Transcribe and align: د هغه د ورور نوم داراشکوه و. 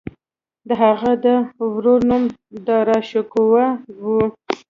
د 0.67 0.69
هغه 0.83 1.11
د 1.25 1.27
ورور 1.75 1.99
نوم 2.09 2.23
داراشکوه 2.67 3.65
و. 4.03 4.05